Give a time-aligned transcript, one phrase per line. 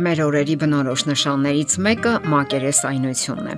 [0.00, 3.56] Մեր օրերի բնորոշ նշաններից մեկը մակերեսայնությունն է։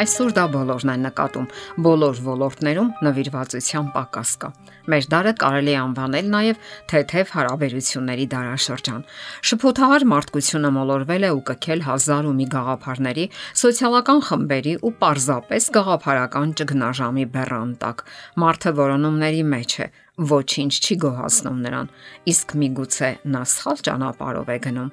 [0.00, 1.48] Այսօր դա բոլորն են նկատում։
[1.84, 4.48] Բոլոր ոլորտներում նվիրվածության պակաս կա։
[4.94, 6.64] Մեր դարը կարելի է անվանել նաև
[6.94, 9.04] թեթև հարաբերությունների դարաշրջան։
[9.50, 13.28] Շփոթահար մարդկությունը մոլորվել է ու կքել հազար ու մի գաղափարների,
[13.64, 18.04] սոցիալական խմբերի ու պարզապես գաղափարական ճգնաժամի բեռան տակ։
[18.40, 19.88] Մարդը որոնումների մեջ է,
[20.34, 21.94] ոչինչ չի գոհացնում նրան։
[22.34, 24.92] Իսկ միգուցե նա սխալ ճանապարհով է գնում։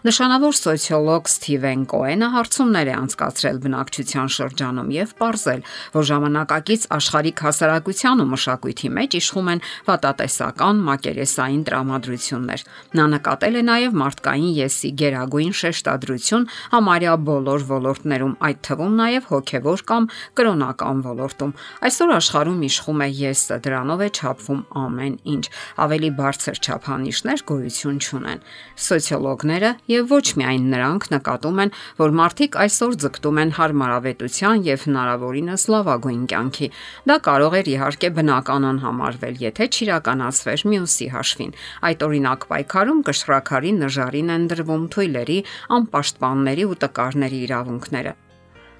[0.00, 5.60] Նշանավոր սոցիոլոգ Սթիվեն Կոենը հարցումներ է անցկացրել բնակչության շրջանում եւ ողրզել,
[5.96, 12.64] որ ժամանակակից աշխարհիկ հասարակության ու մշակույթի մեջ իշխում են վատատեսական մակերեսային տրամադրություններ։
[12.96, 19.84] Նա նկատել է նաեւ մարդկային եսի գերագույն շեշտադրություն համարյա բոլոր ոլորտներում, այդ թվում նաեւ հոգեվոր
[19.90, 20.08] կամ
[20.40, 21.54] կրոնական ոլորտում։
[21.90, 25.44] Այսօր աշխարհում իշխում է եսը, դրանով է չափվում ամեն ինչ։
[25.84, 28.44] Ավելի բարձր չափանիշներ գոյություն չունեն։
[28.80, 34.84] Սոցիոլոգներ ընկերները եւ ոչ միայն նրանք նկատում են, որ մարդիկ այսօր ձգտում են հարմարավետության եւ
[34.86, 36.68] հնարավորինս լավագույն կյանքի։
[37.10, 41.52] Դա կարող էր իհարկե բնականon համարվել, եթե չիրականացվեր մյուսի հաշվին։
[41.90, 45.38] Այդ օրինակ պայքարում կշռակարի նժարին են դրվում թույլերի,
[45.80, 48.16] անպաշտպանների ու տկարների իրավունքները։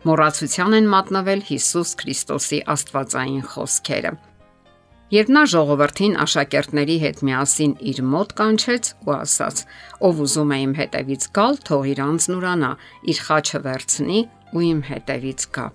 [0.01, 4.30] Մոռացության են մատնվել Հիսուս Քրիստոսի Աստվածային խոսքերը։
[5.11, 9.64] Երբ նա ժողովրդին աշակերտների հետ միասին իր մոտ կանչեց ու ասաց.
[10.06, 12.72] Ով ուզում է իմ հետևից գալ, թող իր անձն ուրանա,
[13.11, 14.20] իր խաչը վերցնի
[14.55, 15.67] ու իմ հետևից գա։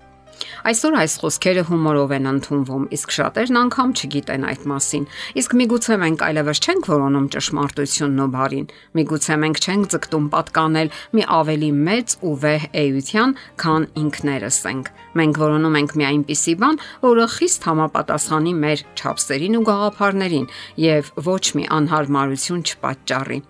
[0.65, 5.07] Այսօր այս խոսքերը հումորով են ընդունվում, իսկ շատերն անգամ չգիտեն այդ մասին։
[5.41, 8.67] Իսկ միգուցե մենք այլևս չենք որոնում ճշմարտությունն ու բարին։
[8.99, 15.41] Միգուցե մենք չենք ձգտում պատկանել մի ավելի մեծ ու վեհ էության, քան ինքներս ենք։ Մենք
[15.45, 20.49] որոնում ենք մի այնպիսի բան, որը խիստ համապատասխանի մեր չափսերին ու գաղափարներին
[20.85, 23.43] եւ ոչ մի անհարմարություն չպատճառի։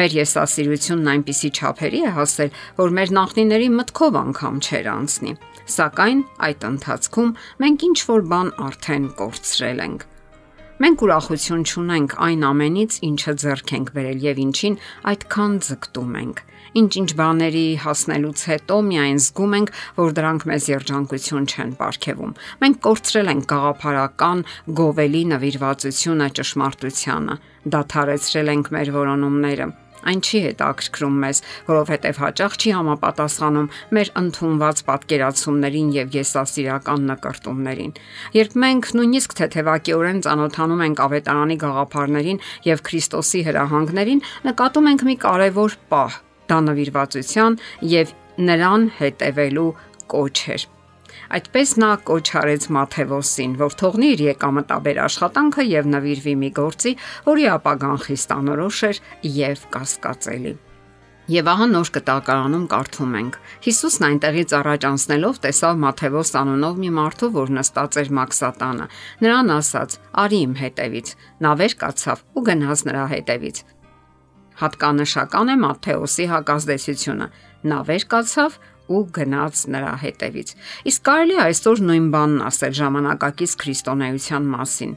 [0.00, 5.34] Մեր եսասիրությունն այնպիսի չափերի է հասել, որ մեր նախնիների մտքով անգամ չեր անցնի։
[5.72, 10.08] Սակայն այդ ընթացքում մենք ինչ որ բան արդեն կորցրել ենք։
[10.82, 14.76] Մենք ուրախություն չունենք այն ամենից, ինչը ձեռք ենք բերել եւ ինչին
[15.12, 16.40] այդքան ձգտում ենք։
[16.80, 19.70] Ինչ-ինչ բաների հասնելուց հետո միայն զգում ենք,
[20.00, 24.44] որ դրանք մեզ երջանկություն չեն ապարգևում։ Մենք կորցրել ենք գաղափարական
[24.82, 33.68] գովելի նվիրվածությունը ճշմարտությանը, դադարեցրել ենք մեր որոնումները Այն չի հետաքրքրում մեզ, որովհետև հաճախ չի համապատասխանում
[33.96, 37.94] մեր ընդունված պատկերացումներին եւ եսասիրական նկարտումներին։
[38.38, 45.80] Երբ մենք նույնիսկ թեթևակիորեն ճանոթանում ենք ավետարանի գաղափարներին եւ Քրիստոսի հրահանգներին, նկատում ենք մի կարևոր
[45.94, 46.20] պահ՝
[46.50, 47.58] դա նվիրվածության
[47.94, 49.70] եւ նրան հետևելու
[50.10, 50.70] կոչ էր։
[51.38, 56.92] Այդպես նա կոչ արեց Մաթեոսին, որ թողնի իր եկամտաբեր աշխատանքը եւ նվիրվի մի գործի,
[57.30, 59.00] որի ապագան խիստանորոշ էր
[59.42, 60.54] եւ կասկածելի։
[61.30, 63.36] Եվ ահա նոր կտակարանում կարդում ենք.
[63.62, 68.88] Հիսուսն այնտեղից առաջ անցնելով տեսավ Մաթեոս անունով մի մարդու, որ նստած էր Մաքսատանը։
[69.22, 69.94] Նրան ասաց.
[70.22, 71.14] «Արի իմ հետևից»։
[71.46, 73.62] Նա վեր կացավ ու գնաց նրա հետևից։
[74.62, 77.26] Հատկանշական է Մաթեոսի հակազդեցությունը։
[77.70, 78.58] Նա վեր կացավ
[78.92, 80.52] ու գնաց նրա հետևից։
[80.92, 84.94] Իսկ կարելի է այսօր նույն բանն ասել ժամանակակից քրիստոնեության մասին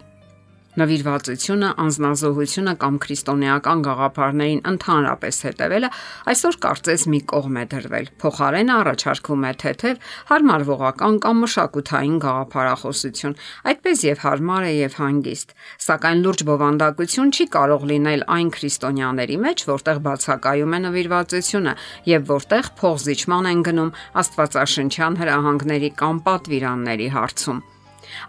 [0.80, 5.90] նվիրվածությունը, անznազողությունը կամ քրիստոնեական գաղափարներին ընդհանրապես հետևելը
[6.32, 13.38] այսօր կարծես մի կողմ է դրվել։ Փոխարենը առաջարկում է թեթև հարմարվողական կամ մշակութային գաղափարախոսություն,
[13.72, 15.56] այդպես եւ հարմար է եւ հանգիստ։
[15.86, 21.78] Սակայն լուրջ բովանդակություն չի կարող լինել այն քրիստոնյաների մեջ, որտեղ բացակայում է նվիրվածությունը
[22.16, 27.64] եւ որտեղ փողզիչման են գնում Աստվածաշնչյան հրահանգների կամ պատվիրանների հարցում։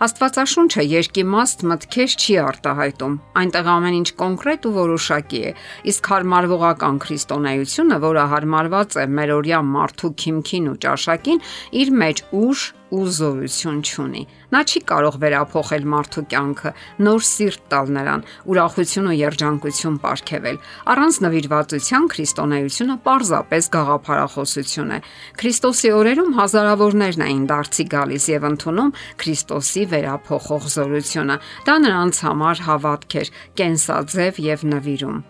[0.06, 5.52] Աստվածաշունչը երկիմաստ մտքեր չի արտահայտում։ Այնտեղ ամեն ինչ կոնկրետ ու որոշակի է,
[5.92, 11.44] իսկ հարմարվողական քրիստոնեությունը, որը հարմարված է մերօրյա մարդու քիմքին ու ճաշակին,
[11.82, 14.22] իր մեջ ուժ ու զորություն չունի։
[14.54, 16.72] Նա չի կարող վերափոխել մարդու կյանքը,
[17.06, 20.58] նոր սիրտ տալ նրան, ուրախություն ու երջանկություն ապարգևել։
[20.94, 24.99] Առանց նվիրվածության քրիստոնեությունը պարզապես գաղափարախոսություն է։
[25.43, 33.22] Քրիստոսի օրերում հազարավորներն էին դարձի գալիս եւ ընդունում Քրիստոսի վերափոխող զորությունը։ Դա նրանց համար հավատք
[33.22, 35.25] էր, կենսաձև եւ նվիրում։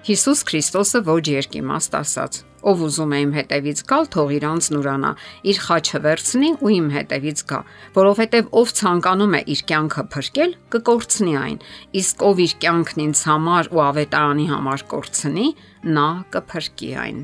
[0.00, 2.36] Հիսուս Քրիստոսը ոչ երկիմաստ ասաց.
[2.70, 5.10] Ով ուզում է իմ հետևից գալ, թող իր անձն ուրանա,
[5.52, 7.60] իր խաչը վերցնի ու իմ հետևից գա,
[7.96, 11.58] որովհետև ով ցանկանում է իր կյանքը փրկել, կկորցնի այն,
[12.00, 15.46] իսկ ով իր կյանքն ինձ համար ու ավետարանի համար կորցնի,
[16.00, 17.22] նա կփրկի այն։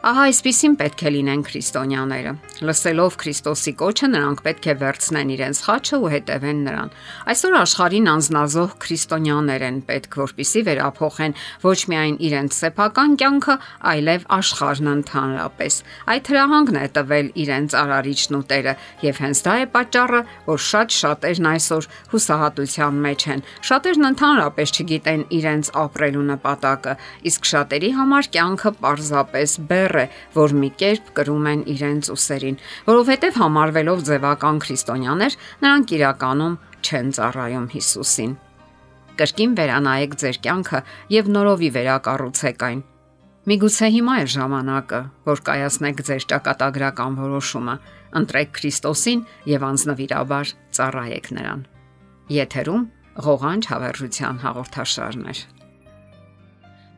[0.00, 2.30] Ահա այսպեսին պետք է լինեն քրիստոնյաները։
[2.64, 6.94] Լսելով Քրիստոսի կոչը նրանք պետք է վերցնեն իրենց խաչը ու հետևեն նրան։
[7.32, 11.36] Այսօր աշխարհին անznազող քրիստոնյաներ են պետք, որpիսի վերափոխեն
[11.66, 13.56] ոչ միայն իրենց սեփական կյանքը,
[13.92, 15.76] այլև աշխարհն ընդհանրապես։
[16.16, 18.74] Այդ հրահանգն է տվել իրենց արարիչն ու Տերը,
[19.04, 25.28] եւ հենց դա է պատճառը, որ շատ շատերն այսօր հուսահատության մեջ են։ Շատերն ընդհանրապես չգիտեն
[25.40, 26.96] իրենց ապրելու նպատակը,
[27.30, 32.58] իսկ շատերի համար կյանքը պարզապես բեր բեռ է, որ մի կերպ կրում են իրենց ուսերին,
[32.86, 38.32] որովհետև համարվելով ձևական քրիստոնյաներ, նրանք իրականում չեն ծառայում Հիսուսին։
[39.20, 40.80] Կրկին վերանայեք ձեր կյանքը
[41.16, 42.80] եւ նորովի վերակառուցեք այն։
[43.50, 47.76] Միգուցե հիմա է ժամանակը, որ կայացնեք ձեր ճակատագրական որոշումը,
[48.20, 51.64] ընտրեք Քրիստոսին եւ անznվիրաբար ծառայեք նրան։
[52.36, 52.84] Եթերում
[53.26, 55.59] ղողանջ հավերժության հաղորդաշարներ։